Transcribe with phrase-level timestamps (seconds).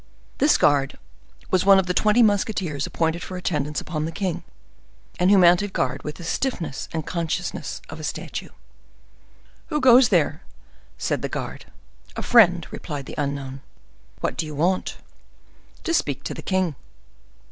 [0.39, 0.97] This guard
[1.51, 4.41] was one of the twenty musketeers appointed for attendance upon the king,
[5.19, 8.49] and who mounted guard with the stiffness and consciousness of a statue.
[9.67, 10.41] "Who goes there?"
[10.97, 11.65] said the guard.
[12.15, 13.61] "A friend," replied the unknown.
[14.21, 14.97] "What do you want?"
[15.83, 16.73] "To speak to the king."